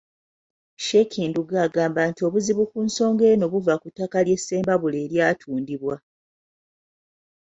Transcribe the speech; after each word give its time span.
Shiekh 0.85 1.15
Ndugga 1.29 1.57
agamba 1.67 2.01
nti 2.09 2.21
obuzibu 2.27 2.63
ku 2.71 2.79
nsonga 2.87 3.23
eno 3.33 3.45
buva 3.53 3.73
ku 3.81 3.87
ttaka 3.91 4.17
lye 4.25 4.37
Ssembabule 4.39 4.97
eryatundibwa. 5.05 5.95